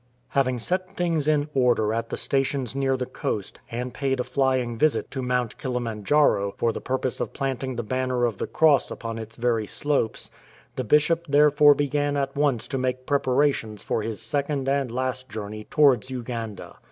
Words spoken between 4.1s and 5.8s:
a flying visit to Mount